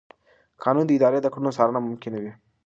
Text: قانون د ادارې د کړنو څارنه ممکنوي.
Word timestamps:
قانون 0.63 0.85
د 0.87 0.91
ادارې 0.97 1.19
د 1.21 1.27
کړنو 1.33 1.55
څارنه 1.57 1.79
ممکنوي. 1.87 2.31